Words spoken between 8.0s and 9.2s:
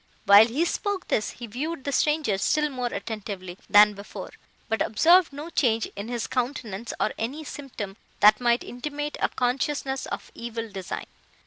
that might intimate